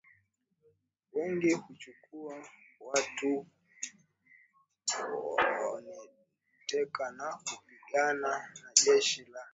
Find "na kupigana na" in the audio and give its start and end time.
7.11-8.47